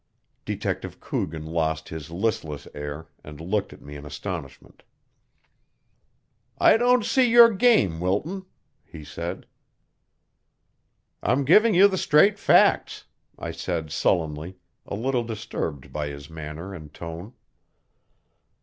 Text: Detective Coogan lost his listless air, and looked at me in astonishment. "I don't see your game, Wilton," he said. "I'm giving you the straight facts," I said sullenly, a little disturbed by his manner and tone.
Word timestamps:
Detective 0.45 0.99
Coogan 0.99 1.45
lost 1.45 1.89
his 1.89 2.09
listless 2.09 2.67
air, 2.73 3.09
and 3.23 3.39
looked 3.39 3.71
at 3.71 3.83
me 3.83 3.95
in 3.95 4.03
astonishment. 4.03 4.81
"I 6.57 6.75
don't 6.75 7.05
see 7.05 7.29
your 7.29 7.53
game, 7.53 7.99
Wilton," 7.99 8.45
he 8.83 9.03
said. 9.03 9.45
"I'm 11.21 11.45
giving 11.45 11.75
you 11.75 11.87
the 11.87 11.99
straight 11.99 12.39
facts," 12.39 13.05
I 13.37 13.51
said 13.51 13.91
sullenly, 13.91 14.57
a 14.87 14.95
little 14.95 15.23
disturbed 15.23 15.93
by 15.93 16.07
his 16.07 16.31
manner 16.31 16.73
and 16.73 16.91
tone. 16.91 17.33